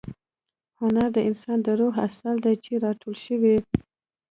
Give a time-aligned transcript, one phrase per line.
[0.79, 3.55] هنر د انسان د روح عسل دی چې را ټول شوی.